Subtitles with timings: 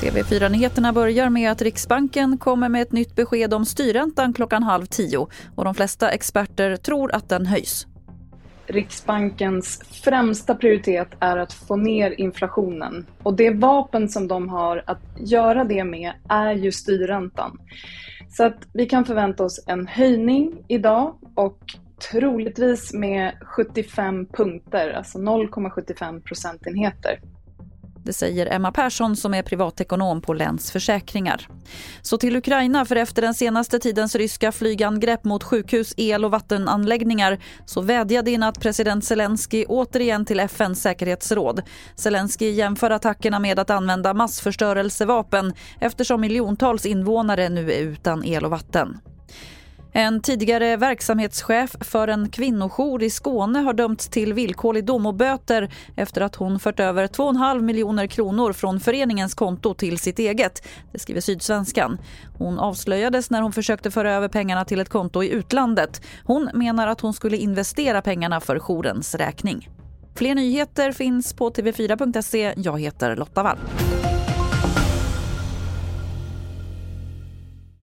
[0.00, 5.26] TV4-nyheterna börjar med att Riksbanken kommer med ett nytt besked om styrräntan klockan halv tio
[5.54, 7.86] och de flesta experter tror att den höjs.
[8.66, 13.06] Riksbankens främsta prioritet är att få ner inflationen.
[13.22, 17.58] Och det vapen som de har att göra det med är ju styrräntan.
[18.28, 21.58] Så att vi kan förvänta oss en höjning idag och
[22.10, 27.20] troligtvis med 75 punkter, alltså 0,75 procentenheter.
[28.04, 31.48] Det säger Emma Persson som är privatekonom på Länsförsäkringar.
[32.02, 37.38] Så till Ukraina, för efter den senaste tidens ryska flygangrepp mot sjukhus, el och vattenanläggningar
[37.66, 41.62] så vädjade i natt president Zelensky återigen till FNs säkerhetsråd.
[41.96, 48.50] Zelensky jämför attackerna med att använda massförstörelsevapen eftersom miljontals invånare nu är utan el och
[48.50, 48.98] vatten.
[49.92, 55.70] En tidigare verksamhetschef för en kvinnojour i Skåne har dömts till villkorlig dom och böter
[55.96, 60.66] efter att hon fört över 2,5 miljoner kronor från föreningens konto till sitt eget.
[60.92, 61.98] Det skriver Sydsvenskan.
[62.38, 66.02] Hon avslöjades när hon försökte föra över pengarna till ett konto i utlandet.
[66.24, 69.68] Hon menar att hon skulle investera pengarna för jourens räkning.
[70.14, 72.54] Fler nyheter finns på tv4.se.
[72.56, 73.58] Jag heter Lotta Wall.